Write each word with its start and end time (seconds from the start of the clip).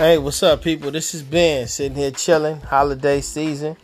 Hey, 0.00 0.16
what's 0.16 0.42
up, 0.42 0.62
people? 0.62 0.90
This 0.90 1.14
is 1.14 1.22
Ben 1.22 1.68
sitting 1.68 1.94
here 1.94 2.10
chilling. 2.10 2.58
Holiday 2.62 3.20
season. 3.20 3.76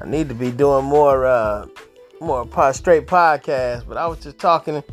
I 0.00 0.06
need 0.06 0.30
to 0.30 0.34
be 0.34 0.50
doing 0.50 0.86
more, 0.86 1.26
uh, 1.26 1.66
more 2.22 2.48
straight 2.72 3.06
podcasts. 3.06 3.86
But 3.86 3.98
I 3.98 4.06
was 4.06 4.18
just 4.20 4.38
talking 4.38 4.80
to 4.80 4.84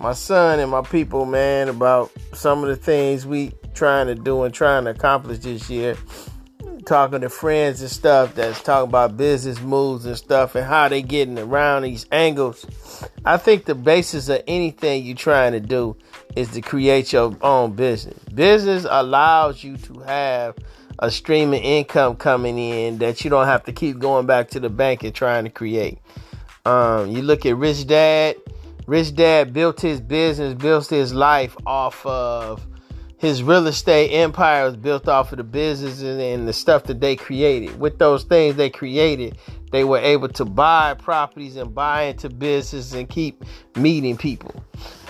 my 0.00 0.14
son 0.14 0.58
and 0.58 0.70
my 0.70 0.80
people, 0.80 1.26
man, 1.26 1.68
about 1.68 2.10
some 2.32 2.62
of 2.62 2.70
the 2.70 2.76
things 2.76 3.26
we 3.26 3.52
trying 3.74 4.06
to 4.06 4.14
do 4.14 4.44
and 4.44 4.54
trying 4.54 4.84
to 4.84 4.92
accomplish 4.92 5.40
this 5.40 5.68
year 5.68 5.98
talking 6.84 7.20
to 7.20 7.28
friends 7.28 7.80
and 7.80 7.90
stuff 7.90 8.34
that's 8.34 8.62
talking 8.62 8.88
about 8.88 9.16
business 9.16 9.60
moves 9.60 10.04
and 10.04 10.16
stuff 10.16 10.54
and 10.54 10.64
how 10.64 10.88
they 10.88 11.02
getting 11.02 11.38
around 11.38 11.82
these 11.82 12.06
angles. 12.10 12.66
I 13.24 13.36
think 13.36 13.64
the 13.64 13.74
basis 13.74 14.28
of 14.28 14.42
anything 14.46 15.04
you're 15.04 15.16
trying 15.16 15.52
to 15.52 15.60
do 15.60 15.96
is 16.36 16.48
to 16.50 16.60
create 16.60 17.12
your 17.12 17.36
own 17.42 17.72
business. 17.72 18.18
Business 18.34 18.86
allows 18.88 19.62
you 19.62 19.76
to 19.78 20.00
have 20.00 20.56
a 20.98 21.10
stream 21.10 21.52
of 21.52 21.60
income 21.60 22.16
coming 22.16 22.58
in 22.58 22.98
that 22.98 23.24
you 23.24 23.30
don't 23.30 23.46
have 23.46 23.64
to 23.64 23.72
keep 23.72 23.98
going 23.98 24.26
back 24.26 24.48
to 24.50 24.60
the 24.60 24.70
bank 24.70 25.02
and 25.02 25.14
trying 25.14 25.44
to 25.44 25.50
create. 25.50 25.98
Um, 26.64 27.10
you 27.10 27.22
look 27.22 27.44
at 27.46 27.56
Rich 27.56 27.86
Dad. 27.86 28.36
Rich 28.86 29.14
Dad 29.14 29.52
built 29.52 29.80
his 29.80 30.00
business, 30.00 30.54
built 30.54 30.88
his 30.88 31.14
life 31.14 31.56
off 31.66 32.04
of 32.04 32.66
his 33.22 33.40
real 33.40 33.68
estate 33.68 34.10
empire 34.10 34.64
was 34.64 34.74
built 34.74 35.06
off 35.06 35.30
of 35.30 35.36
the 35.36 35.44
businesses 35.44 36.18
and 36.18 36.48
the 36.48 36.52
stuff 36.52 36.82
that 36.82 36.98
they 36.98 37.14
created. 37.14 37.78
With 37.78 38.00
those 38.00 38.24
things 38.24 38.56
they 38.56 38.68
created, 38.68 39.38
they 39.70 39.84
were 39.84 40.00
able 40.00 40.28
to 40.30 40.44
buy 40.44 40.94
properties 40.94 41.54
and 41.54 41.72
buy 41.72 42.02
into 42.02 42.28
business 42.28 42.92
and 42.92 43.08
keep 43.08 43.44
meeting 43.76 44.16
people. 44.16 44.52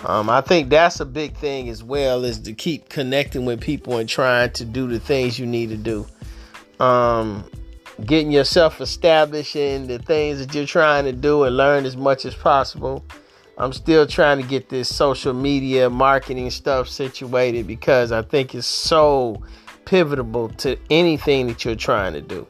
Um, 0.04 0.28
I 0.28 0.42
think 0.42 0.68
that's 0.68 1.00
a 1.00 1.06
big 1.06 1.34
thing 1.38 1.70
as 1.70 1.82
well 1.82 2.22
is 2.24 2.38
to 2.40 2.52
keep 2.52 2.90
connecting 2.90 3.46
with 3.46 3.62
people 3.62 3.96
and 3.96 4.06
trying 4.06 4.52
to 4.52 4.66
do 4.66 4.88
the 4.88 5.00
things 5.00 5.38
you 5.38 5.46
need 5.46 5.70
to 5.70 5.78
do. 5.78 6.06
Um, 6.84 7.50
getting 8.04 8.30
yourself 8.30 8.82
established 8.82 9.56
in 9.56 9.86
the 9.86 9.98
things 9.98 10.38
that 10.38 10.54
you're 10.54 10.66
trying 10.66 11.06
to 11.06 11.12
do 11.12 11.44
and 11.44 11.56
learn 11.56 11.86
as 11.86 11.96
much 11.96 12.26
as 12.26 12.34
possible. 12.34 13.02
I'm 13.58 13.72
still 13.72 14.06
trying 14.06 14.40
to 14.40 14.46
get 14.46 14.68
this 14.68 14.94
social 14.94 15.34
media 15.34 15.90
marketing 15.90 16.50
stuff 16.50 16.88
situated 16.88 17.66
because 17.66 18.10
I 18.10 18.22
think 18.22 18.54
it's 18.54 18.66
so 18.66 19.42
pivotal 19.84 20.48
to 20.48 20.76
anything 20.90 21.48
that 21.48 21.64
you're 21.64 21.74
trying 21.74 22.14
to 22.14 22.20
do. 22.20 22.46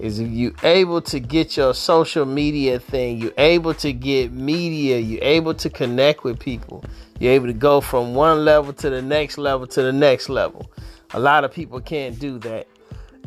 Is 0.00 0.20
if 0.20 0.30
you 0.30 0.54
able 0.62 1.02
to 1.02 1.18
get 1.18 1.56
your 1.56 1.74
social 1.74 2.24
media 2.24 2.78
thing, 2.78 3.18
you're 3.18 3.32
able 3.36 3.74
to 3.74 3.92
get 3.92 4.32
media, 4.32 4.98
you're 4.98 5.22
able 5.22 5.54
to 5.54 5.68
connect 5.68 6.22
with 6.22 6.38
people, 6.38 6.84
you're 7.18 7.32
able 7.32 7.48
to 7.48 7.52
go 7.52 7.80
from 7.80 8.14
one 8.14 8.44
level 8.44 8.72
to 8.74 8.90
the 8.90 9.02
next 9.02 9.38
level 9.38 9.66
to 9.66 9.82
the 9.82 9.92
next 9.92 10.28
level. 10.28 10.70
A 11.14 11.20
lot 11.20 11.44
of 11.44 11.52
people 11.52 11.80
can't 11.80 12.18
do 12.18 12.38
that. 12.38 12.68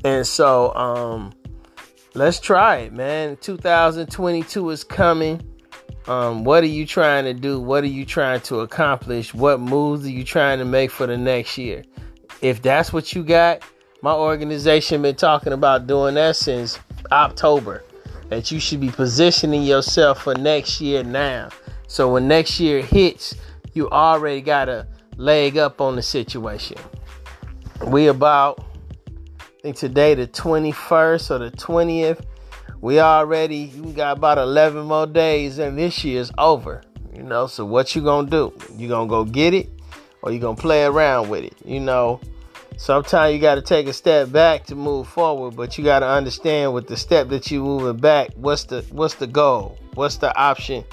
And 0.06 0.26
so 0.26 0.74
um 0.76 1.34
let's 2.16 2.40
try 2.40 2.78
it, 2.78 2.94
man. 2.94 3.38
2022 3.42 4.70
is 4.70 4.84
coming 4.86 5.51
um, 6.08 6.44
what 6.44 6.64
are 6.64 6.68
you 6.68 6.86
trying 6.86 7.26
to 7.26 7.34
do? 7.34 7.60
What 7.60 7.84
are 7.84 7.88
you 7.88 8.06
trying 8.06 8.42
to 8.42 8.62
accomplish? 8.62 9.34
What 9.34 9.60
moves 9.60 10.06
are 10.06 10.12
you 10.12 10.24
trying 10.24 10.60
to 10.60 10.66
make 10.66 10.92
for 10.92 11.06
the 11.06 11.18
next 11.18 11.58
year? 11.58 11.84
If 12.42 12.62
that's 12.62 12.92
what 12.92 13.14
you 13.14 13.24
got, 13.24 13.62
my 14.02 14.14
organization 14.14 15.04
been 15.04 15.16
talking 15.16 15.54
about 15.54 15.86
doing 15.86 16.16
that 16.16 16.36
since 16.36 16.80
October. 17.12 17.84
That 18.30 18.50
you 18.50 18.60
should 18.60 18.80
be 18.80 18.90
positioning 18.90 19.64
yourself 19.64 20.24
for 20.24 20.34
next 20.34 20.82
year 20.82 21.04
now. 21.04 21.50
So 21.88 22.14
when 22.14 22.28
next 22.28 22.60
year 22.60 22.82
hits, 22.82 23.36
you 23.74 23.90
already 23.90 24.42
got 24.42 24.70
a 24.70 24.88
leg 25.18 25.58
up 25.58 25.82
on 25.82 25.96
the 25.96 26.02
situation. 26.02 26.78
We 27.86 28.08
about 28.08 28.64
I 29.40 29.44
think 29.62 29.76
today 29.76 30.16
the 30.16 30.28
21st 30.28 31.30
or 31.30 31.38
the 31.38 31.52
20th 31.52 32.26
we 32.82 33.00
already 33.00 33.72
we 33.80 33.94
got 33.94 34.18
about 34.18 34.40
11 34.40 34.86
more 34.86 35.06
days 35.06 35.60
and 35.60 35.78
this 35.78 36.04
year's 36.04 36.32
over 36.38 36.82
you 37.16 37.22
know 37.22 37.48
so 37.48 37.64
what 37.64 37.96
you 37.96 38.02
gonna 38.02 38.30
do? 38.30 38.54
You 38.76 38.88
gonna 38.88 39.08
go 39.08 39.24
get 39.24 39.54
it 39.54 39.70
or 40.24 40.32
you 40.32 40.40
gonna 40.40 40.58
play 40.58 40.84
around 40.84 41.30
with 41.30 41.44
it 41.44 41.56
you 41.64 41.80
know? 41.80 42.20
Sometimes 42.78 43.36
you 43.36 43.40
got 43.40 43.56
to 43.56 43.62
take 43.62 43.86
a 43.86 43.94
step 43.94 44.32
back 44.32 44.66
to 44.66 44.76
move 44.76 45.08
forward 45.08 45.56
but 45.56 45.78
you 45.78 45.84
got 45.84 46.00
to 46.00 46.08
understand 46.08 46.74
with 46.74 46.88
the 46.88 46.98
step 46.98 47.28
that 47.30 47.52
you 47.52 47.62
moving 47.62 47.98
back 47.98 48.32
what's 48.36 48.64
the 48.64 48.82
what's 48.92 49.16
the 49.16 49.28
goal? 49.28 49.78
What's 49.94 50.18
the 50.18 50.36
option 50.36 50.84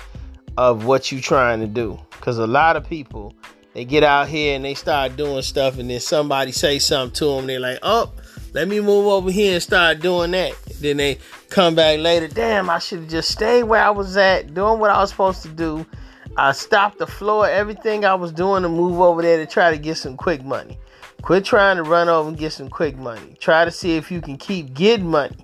of 0.59 0.85
what 0.85 1.11
you 1.11 1.21
trying 1.21 1.61
to 1.61 1.67
do? 1.67 1.99
Because 2.11 2.39
a 2.39 2.47
lot 2.47 2.77
of 2.77 2.87
people 2.87 3.35
they 3.73 3.87
get 3.87 4.03
out 4.03 4.29
here 4.29 4.55
and 4.55 4.65
they 4.65 4.75
start 4.75 5.17
doing 5.17 5.41
stuff 5.41 5.79
and 5.79 5.89
then 5.89 6.01
somebody 6.01 6.53
say 6.53 6.79
something 6.79 7.15
to 7.15 7.37
them 7.37 7.47
they're 7.47 7.61
like 7.61 7.79
oh 7.83 8.13
let 8.55 8.67
me 8.67 8.81
move 8.81 9.07
over 9.07 9.31
here 9.31 9.55
and 9.55 9.63
start 9.63 10.01
doing 10.01 10.31
that. 10.33 10.53
Then 10.81 10.97
they 10.97 11.19
come 11.51 11.75
back 11.75 11.99
later. 11.99 12.29
Damn, 12.29 12.71
I 12.71 12.79
should 12.79 13.01
have 13.01 13.09
just 13.09 13.31
stayed 13.31 13.65
where 13.65 13.83
I 13.83 13.91
was 13.91 14.17
at, 14.17 14.55
doing 14.55 14.79
what 14.79 14.91
I 14.91 15.01
was 15.01 15.11
supposed 15.11 15.43
to 15.43 15.49
do. 15.49 15.87
I 16.37 16.53
stopped 16.53 16.99
the 16.99 17.07
floor, 17.07 17.49
everything 17.49 18.05
I 18.05 18.15
was 18.15 18.33
doing 18.33 18.63
to 18.63 18.69
move 18.69 19.01
over 19.01 19.23
there 19.23 19.39
to 19.39 19.47
try 19.47 19.71
to 19.71 19.79
get 19.79 19.97
some 19.97 20.17
quick 20.17 20.45
money. 20.45 20.79
Quit 21.23 21.45
trying 21.45 21.77
to 21.77 21.83
run 21.83 22.09
over 22.09 22.29
and 22.29 22.39
get 22.39 22.53
some 22.53 22.69
quick 22.69 22.97
money. 22.97 23.35
Try 23.41 23.65
to 23.65 23.71
see 23.71 23.97
if 23.97 24.11
you 24.11 24.21
can 24.21 24.37
keep 24.37 24.73
getting 24.73 25.09
money. 25.09 25.37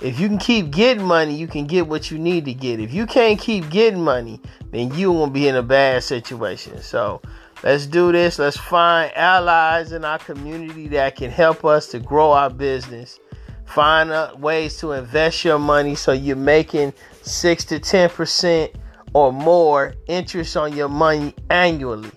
If 0.00 0.18
you 0.18 0.28
can 0.28 0.38
keep 0.38 0.72
getting 0.72 1.04
money, 1.04 1.34
you 1.34 1.46
can 1.46 1.66
get 1.66 1.86
what 1.86 2.10
you 2.10 2.18
need 2.18 2.44
to 2.46 2.54
get. 2.54 2.80
If 2.80 2.92
you 2.92 3.06
can't 3.06 3.38
keep 3.38 3.70
getting 3.70 4.02
money, 4.02 4.40
then 4.72 4.92
you 4.94 5.12
won't 5.12 5.32
be 5.32 5.48
in 5.48 5.54
a 5.54 5.62
bad 5.62 6.02
situation. 6.02 6.82
So 6.82 7.22
let's 7.62 7.86
do 7.86 8.12
this. 8.12 8.38
Let's 8.38 8.56
find 8.56 9.10
allies 9.16 9.92
in 9.92 10.04
our 10.04 10.18
community 10.18 10.88
that 10.88 11.16
can 11.16 11.30
help 11.30 11.64
us 11.64 11.86
to 11.88 12.00
grow 12.00 12.32
our 12.32 12.50
business 12.50 13.20
Find 13.66 14.40
ways 14.40 14.78
to 14.78 14.92
invest 14.92 15.44
your 15.44 15.58
money 15.58 15.94
so 15.94 16.12
you're 16.12 16.36
making 16.36 16.92
six 17.22 17.64
to 17.66 17.78
ten 17.78 18.08
percent 18.08 18.72
or 19.12 19.32
more 19.32 19.94
interest 20.06 20.56
on 20.56 20.74
your 20.74 20.88
money 20.88 21.34
annually, 21.50 22.10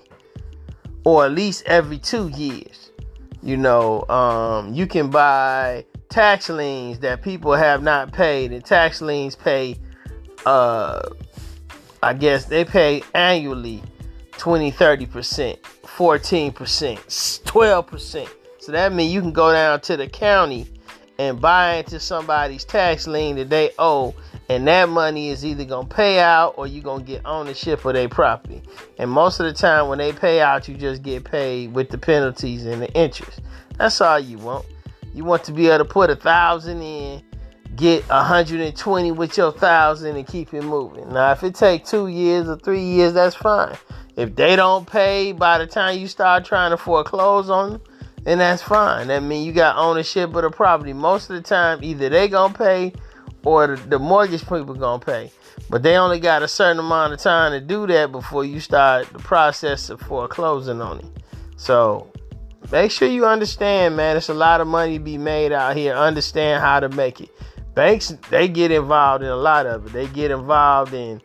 or 1.03 1.25
at 1.25 1.31
least 1.31 1.63
every 1.65 1.97
two 1.97 2.29
years. 2.29 2.91
You 3.41 3.57
know, 3.57 4.07
um, 4.09 4.73
you 4.73 4.85
can 4.85 5.09
buy 5.09 5.85
tax 6.09 6.49
liens 6.49 6.99
that 6.99 7.21
people 7.21 7.53
have 7.53 7.81
not 7.81 8.11
paid, 8.11 8.51
and 8.51 8.63
tax 8.63 9.01
liens 9.01 9.35
pay. 9.35 9.75
Uh, 10.45 11.01
I 12.01 12.13
guess 12.13 12.45
they 12.45 12.63
pay 12.63 13.01
annually 13.13 13.81
20, 14.37 14.71
30 14.71 15.05
percent, 15.07 15.65
14 15.65 16.51
percent, 16.51 17.41
12 17.45 17.87
percent. 17.87 18.29
So 18.59 18.71
that 18.71 18.93
means 18.93 19.13
you 19.13 19.21
can 19.21 19.33
go 19.33 19.51
down 19.51 19.81
to 19.81 19.97
the 19.97 20.07
county 20.07 20.67
and 21.19 21.39
buy 21.39 21.75
into 21.75 21.99
somebody's 21.99 22.63
tax 22.63 23.05
lien 23.05 23.35
that 23.35 23.49
they 23.49 23.71
owe 23.77 24.15
and 24.47 24.65
that 24.67 24.89
money 24.89 25.29
is 25.29 25.45
either 25.45 25.65
gonna 25.65 25.87
pay 25.87 26.19
out 26.19 26.55
or 26.57 26.65
you're 26.65 26.81
gonna 26.81 27.03
get 27.03 27.21
ownership 27.25 27.83
of 27.85 27.93
their 27.93 28.09
property. 28.09 28.63
And 28.97 29.11
most 29.11 29.39
of 29.39 29.45
the 29.45 29.53
time 29.53 29.89
when 29.89 29.99
they 29.99 30.13
pay 30.13 30.41
out, 30.41 30.67
you 30.67 30.75
just 30.75 31.03
get 31.03 31.25
paid 31.25 31.73
with 31.73 31.89
the 31.89 31.97
penalties 31.99 32.65
and 32.65 32.81
the 32.81 32.91
interest. 32.93 33.41
That's 33.77 33.99
all 34.01 34.19
you 34.19 34.37
want. 34.39 34.65
You 35.13 35.25
want 35.25 35.43
to 35.43 35.51
be 35.51 35.67
able 35.67 35.85
to 35.85 35.85
put 35.85 36.09
a 36.09 36.15
thousand 36.15 36.81
in, 36.81 37.21
get 37.75 38.05
a 38.05 38.15
120 38.15 39.11
with 39.11 39.37
your 39.37 39.51
thousand 39.51 40.15
and 40.15 40.25
keep 40.25 40.53
it 40.53 40.63
moving. 40.63 41.09
Now 41.09 41.33
if 41.33 41.43
it 41.43 41.53
take 41.53 41.85
two 41.85 42.07
years 42.07 42.47
or 42.47 42.55
three 42.55 42.83
years, 42.83 43.13
that's 43.13 43.35
fine. 43.35 43.77
If 44.15 44.35
they 44.35 44.55
don't 44.55 44.89
pay 44.89 45.33
by 45.33 45.57
the 45.57 45.67
time 45.67 45.99
you 45.99 46.07
start 46.07 46.45
trying 46.45 46.71
to 46.71 46.77
foreclose 46.77 47.49
on 47.49 47.73
them, 47.73 47.81
and 48.29 48.39
that's 48.39 48.61
fine. 48.61 49.07
That 49.07 49.23
means 49.23 49.47
you 49.47 49.53
got 49.53 49.75
ownership 49.75 50.35
of 50.35 50.43
the 50.43 50.51
property. 50.51 50.93
Most 50.93 51.31
of 51.31 51.35
the 51.35 51.41
time, 51.41 51.79
either 51.81 52.09
they 52.09 52.27
gonna 52.27 52.53
pay 52.53 52.93
or 53.43 53.75
the, 53.75 53.97
mortgage 53.97 54.43
people 54.43 54.75
gonna 54.75 55.03
pay. 55.03 55.31
But 55.67 55.81
they 55.81 55.97
only 55.97 56.19
got 56.19 56.43
a 56.43 56.47
certain 56.47 56.77
amount 56.77 57.13
of 57.13 57.19
time 57.19 57.53
to 57.53 57.59
do 57.59 57.87
that 57.87 58.11
before 58.11 58.45
you 58.45 58.59
start 58.59 59.11
the 59.11 59.17
process 59.17 59.89
of 59.89 59.99
foreclosing 60.01 60.79
on 60.79 60.99
it. 60.99 61.23
So 61.57 62.11
make 62.71 62.91
sure 62.91 63.07
you 63.07 63.25
understand, 63.25 63.97
man. 63.97 64.15
It's 64.15 64.29
a 64.29 64.35
lot 64.35 64.61
of 64.61 64.67
money 64.67 64.99
to 64.99 65.03
be 65.03 65.17
made 65.17 65.51
out 65.51 65.75
here. 65.75 65.95
Understand 65.95 66.61
how 66.61 66.79
to 66.81 66.89
make 66.89 67.21
it. 67.21 67.29
Banks 67.73 68.13
they 68.29 68.47
get 68.47 68.69
involved 68.69 69.23
in 69.23 69.29
a 69.31 69.35
lot 69.35 69.65
of 69.65 69.87
it. 69.87 69.93
They 69.93 70.05
get 70.05 70.29
involved 70.29 70.93
in 70.93 71.19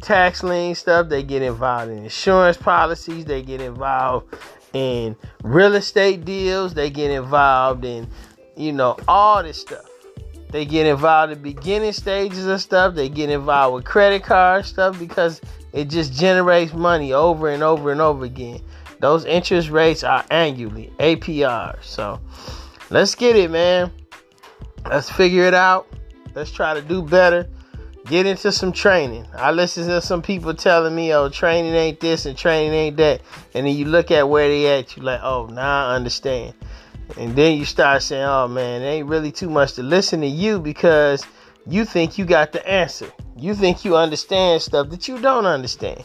tax 0.00 0.42
lien 0.42 0.74
stuff. 0.74 1.08
They 1.08 1.22
get 1.22 1.42
involved 1.42 1.92
in 1.92 1.98
insurance 1.98 2.56
policies. 2.56 3.26
They 3.26 3.42
get 3.42 3.60
involved 3.60 4.34
in 4.72 5.16
real 5.42 5.74
estate 5.74 6.24
deals. 6.24 6.74
They 6.74 6.90
get 6.90 7.10
involved 7.10 7.84
in, 7.84 8.08
you 8.56 8.72
know, 8.72 8.96
all 9.06 9.42
this 9.42 9.60
stuff. 9.60 9.86
They 10.50 10.64
get 10.64 10.86
involved 10.86 11.32
in 11.32 11.42
beginning 11.42 11.92
stages 11.92 12.46
of 12.46 12.60
stuff. 12.60 12.94
They 12.94 13.08
get 13.08 13.30
involved 13.30 13.74
with 13.74 13.84
credit 13.84 14.22
card 14.22 14.64
stuff 14.64 14.98
because 14.98 15.40
it 15.72 15.86
just 15.90 16.14
generates 16.14 16.72
money 16.72 17.12
over 17.12 17.50
and 17.50 17.62
over 17.62 17.92
and 17.92 18.00
over 18.00 18.24
again. 18.24 18.60
Those 19.00 19.24
interest 19.26 19.68
rates 19.68 20.02
are 20.02 20.24
annually 20.30 20.92
APR. 20.98 21.82
So 21.82 22.20
let's 22.90 23.14
get 23.14 23.36
it, 23.36 23.50
man. 23.50 23.92
Let's 24.88 25.10
figure 25.10 25.44
it 25.44 25.54
out. 25.54 25.86
Let's 26.34 26.50
try 26.50 26.74
to 26.74 26.82
do 26.82 27.02
better 27.02 27.48
get 28.08 28.26
into 28.26 28.50
some 28.50 28.72
training. 28.72 29.26
I 29.34 29.52
listen 29.52 29.86
to 29.88 30.00
some 30.00 30.22
people 30.22 30.54
telling 30.54 30.94
me, 30.94 31.12
oh, 31.14 31.28
training 31.28 31.74
ain't 31.74 32.00
this 32.00 32.26
and 32.26 32.36
training 32.36 32.72
ain't 32.72 32.96
that. 32.96 33.20
And 33.54 33.66
then 33.66 33.76
you 33.76 33.84
look 33.84 34.10
at 34.10 34.28
where 34.28 34.48
they 34.48 34.78
at, 34.78 34.96
you 34.96 35.02
like, 35.02 35.20
oh, 35.22 35.46
now 35.46 35.88
I 35.88 35.94
understand. 35.94 36.54
And 37.16 37.34
then 37.34 37.58
you 37.58 37.64
start 37.64 38.02
saying, 38.02 38.24
oh 38.24 38.48
man, 38.48 38.82
it 38.82 38.86
ain't 38.86 39.08
really 39.08 39.32
too 39.32 39.48
much 39.48 39.74
to 39.74 39.82
listen 39.82 40.20
to 40.20 40.26
you 40.26 40.58
because 40.60 41.24
you 41.66 41.84
think 41.84 42.18
you 42.18 42.24
got 42.24 42.52
the 42.52 42.66
answer. 42.68 43.10
You 43.36 43.54
think 43.54 43.84
you 43.84 43.96
understand 43.96 44.62
stuff 44.62 44.90
that 44.90 45.08
you 45.08 45.18
don't 45.20 45.46
understand. 45.46 46.02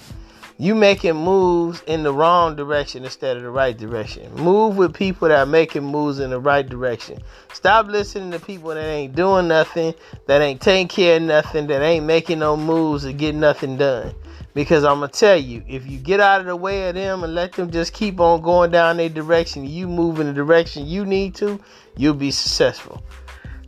You 0.57 0.75
making 0.75 1.15
moves 1.15 1.81
in 1.88 2.03
the 2.03 2.13
wrong 2.13 2.55
direction 2.55 3.03
instead 3.03 3.38
of 3.38 3.44
the 3.44 3.50
right 3.50 3.75
direction. 3.75 4.33
Move 4.35 4.77
with 4.77 4.94
people 4.94 5.27
that 5.27 5.39
are 5.39 5.45
making 5.47 5.83
moves 5.83 6.19
in 6.19 6.29
the 6.29 6.39
right 6.39 6.67
direction. 6.67 7.19
Stop 7.53 7.88
listening 7.88 8.29
to 8.31 8.39
people 8.39 8.69
that 8.69 8.85
ain't 8.85 9.15
doing 9.15 9.47
nothing, 9.47 9.95
that 10.27 10.41
ain't 10.41 10.61
taking 10.61 10.88
care 10.88 11.17
of 11.17 11.23
nothing, 11.23 11.65
that 11.67 11.81
ain't 11.81 12.05
making 12.05 12.39
no 12.39 12.55
moves 12.55 13.03
and 13.03 13.17
get 13.17 13.33
nothing 13.33 13.77
done. 13.77 14.13
Because 14.53 14.83
I'm 14.83 15.00
gonna 15.00 15.07
tell 15.07 15.38
you, 15.38 15.63
if 15.67 15.88
you 15.89 15.97
get 15.97 16.19
out 16.19 16.39
of 16.39 16.45
the 16.45 16.56
way 16.56 16.88
of 16.88 16.94
them 16.94 17.23
and 17.23 17.33
let 17.33 17.53
them 17.53 17.71
just 17.71 17.94
keep 17.94 18.19
on 18.19 18.41
going 18.41 18.69
down 18.69 18.97
their 18.97 19.09
direction, 19.09 19.65
you 19.65 19.88
move 19.88 20.19
in 20.19 20.27
the 20.27 20.33
direction 20.33 20.85
you 20.85 21.03
need 21.03 21.33
to, 21.35 21.59
you'll 21.97 22.13
be 22.13 22.29
successful. 22.29 23.01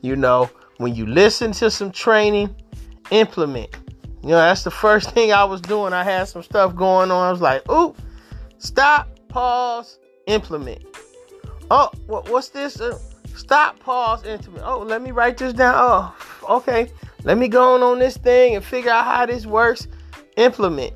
You 0.01 0.15
know, 0.15 0.51
when 0.77 0.93
you 0.93 1.07
listen 1.07 1.51
to 1.53 1.71
some 1.71 1.91
training, 1.91 2.55
implement. 3.09 3.75
You 4.25 4.31
know, 4.31 4.37
that's 4.37 4.63
the 4.63 4.71
first 4.71 5.11
thing 5.11 5.31
I 5.31 5.43
was 5.43 5.61
doing. 5.61 5.93
I 5.93 6.03
had 6.03 6.23
some 6.27 6.41
stuff 6.41 6.75
going 6.75 7.11
on. 7.11 7.27
I 7.27 7.31
was 7.31 7.41
like, 7.41 7.69
ooh, 7.71 7.95
stop, 8.57 9.07
pause, 9.27 9.99
implement. 10.25 10.83
Oh, 11.69 11.91
what, 12.07 12.27
what's 12.31 12.49
this? 12.49 12.81
Uh, 12.81 12.97
stop, 13.35 13.77
pause, 13.77 14.25
implement. 14.25 14.65
Oh, 14.65 14.79
let 14.79 15.03
me 15.03 15.11
write 15.11 15.37
this 15.37 15.53
down. 15.53 15.75
Oh, 15.77 16.15
okay. 16.57 16.91
Let 17.23 17.37
me 17.37 17.47
go 17.47 17.75
on 17.75 17.83
on 17.83 17.99
this 17.99 18.17
thing 18.17 18.55
and 18.55 18.65
figure 18.65 18.89
out 18.89 19.05
how 19.05 19.27
this 19.27 19.45
works 19.45 19.87
implement. 20.37 20.93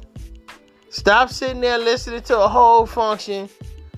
Stop 0.90 1.30
sitting 1.30 1.62
there 1.62 1.78
listening 1.78 2.24
to 2.24 2.40
a 2.40 2.48
whole 2.48 2.88
function, 2.88 3.48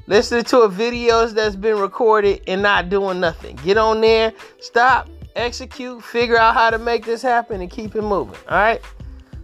listening 0.07 0.43
to 0.43 0.63
a 0.63 0.69
videos 0.69 1.33
that's 1.33 1.55
been 1.55 1.77
recorded 1.77 2.41
and 2.47 2.61
not 2.61 2.89
doing 2.89 3.21
nothing. 3.21 3.55
Get 3.63 3.77
on 3.77 4.01
there, 4.01 4.33
stop, 4.59 5.07
execute, 5.37 6.03
figure 6.03 6.37
out 6.37 6.53
how 6.53 6.69
to 6.69 6.77
make 6.77 7.05
this 7.05 7.21
happen 7.21 7.61
and 7.61 7.71
keep 7.71 7.95
it 7.95 8.01
moving. 8.01 8.35
All 8.49 8.57
right. 8.57 8.81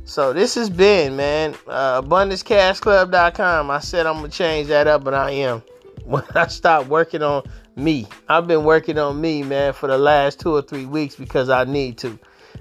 So 0.07 0.31
this 0.31 0.55
has 0.55 0.69
been, 0.69 1.17
man, 1.17 1.53
uh, 1.67 2.01
abundancecashclub.com. 2.01 3.69
I 3.69 3.79
said 3.79 4.05
I'm 4.05 4.15
gonna 4.15 4.29
change 4.29 4.69
that 4.69 4.87
up, 4.87 5.03
but 5.03 5.13
I 5.13 5.31
am. 5.31 5.61
When 6.05 6.23
I 6.33 6.47
stop 6.47 6.87
working 6.87 7.21
on 7.21 7.43
me, 7.75 8.07
I've 8.29 8.47
been 8.47 8.63
working 8.63 8.97
on 8.97 9.19
me, 9.19 9.43
man, 9.43 9.73
for 9.73 9.87
the 9.87 9.97
last 9.97 10.39
two 10.39 10.55
or 10.55 10.61
three 10.61 10.85
weeks 10.85 11.17
because 11.17 11.49
I 11.49 11.65
need 11.65 11.97
to. 11.97 12.17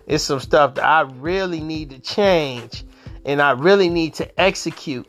It's 0.09 0.25
some 0.25 0.41
stuff 0.41 0.75
that 0.75 0.85
I 0.85 1.03
really 1.03 1.61
need 1.61 1.91
to 1.91 2.01
change 2.01 2.83
and 3.25 3.41
I 3.41 3.53
really 3.53 3.89
need 3.89 4.15
to 4.15 4.41
execute 4.41 5.07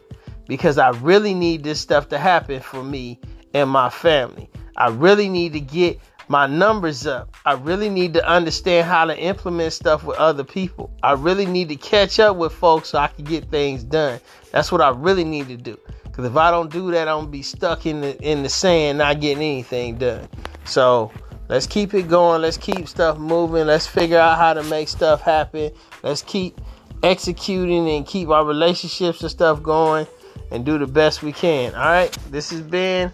because 0.48 0.78
I 0.78 0.90
really 0.90 1.33
need 1.33 1.63
this 1.63 1.81
stuff 1.81 2.10
to 2.10 2.19
happen 2.19 2.60
for 2.60 2.83
me 2.83 3.19
and 3.56 3.68
my 3.68 3.90
family. 3.90 4.48
I 4.75 4.90
really 4.90 5.28
need 5.28 5.54
to 5.54 5.60
get 5.60 6.00
my 6.27 6.45
numbers 6.45 7.07
up. 7.07 7.35
I 7.45 7.53
really 7.53 7.89
need 7.89 8.13
to 8.15 8.27
understand 8.27 8.88
how 8.88 9.06
to 9.06 9.18
implement 9.18 9.74
stuff 9.74 10.03
with 10.03 10.18
other 10.18 10.44
people. 10.44 10.91
I 11.03 11.13
really 11.13 11.45
need 11.45 11.69
to 11.69 11.75
catch 11.75 12.19
up 12.19 12.35
with 12.35 12.53
folks 12.53 12.89
so 12.89 13.00
I 13.00 13.07
can 13.07 13.25
get 13.25 13.50
things 13.50 13.83
done. 13.83 14.19
That's 14.51 14.71
what 14.71 14.81
I 14.81 14.89
really 14.89 15.24
need 15.24 15.47
to 15.47 15.57
do. 15.57 15.77
Because 16.03 16.25
if 16.25 16.35
I 16.35 16.51
don't 16.51 16.71
do 16.71 16.91
that, 16.91 17.07
I'm 17.07 17.19
gonna 17.19 17.27
be 17.27 17.44
stuck 17.44 17.85
in 17.85 18.01
the 18.01 18.18
in 18.21 18.44
the 18.44 18.50
sand, 18.50 18.97
not 18.97 19.21
getting 19.21 19.44
anything 19.44 19.97
done. 19.97 20.27
So 20.65 21.12
let's 21.47 21.68
keep 21.68 21.94
it 21.94 22.09
going. 22.09 22.41
Let's 22.41 22.57
keep 22.57 22.88
stuff 22.88 23.18
moving. 23.18 23.68
Let's 23.68 23.88
figure 23.88 24.18
out 24.18 24.38
how 24.38 24.53
to 24.53 24.63
make 24.63 24.89
stuff 24.89 25.21
happen. 25.21 25.71
Let's 26.03 26.23
keep 26.23 26.59
executing 27.03 27.88
and 27.89 28.06
keep 28.06 28.30
our 28.30 28.44
relationships 28.44 29.21
and 29.21 29.30
stuff 29.30 29.62
going 29.62 30.07
and 30.51 30.65
do 30.65 30.77
the 30.77 30.88
best 30.88 31.21
we 31.21 31.31
can. 31.31 31.73
All 31.75 31.81
right. 31.81 32.12
This 32.31 32.50
has 32.50 32.62
been 32.62 33.12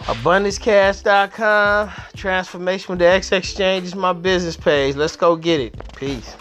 abundancecast.com. 0.00 1.90
Transformation 2.16 2.92
with 2.92 2.98
the 3.00 3.06
X 3.06 3.32
Exchange 3.32 3.86
is 3.86 3.94
my 3.94 4.12
business 4.12 4.56
page. 4.56 4.96
Let's 4.96 5.16
go 5.16 5.36
get 5.36 5.60
it. 5.60 5.94
Peace. 5.94 6.36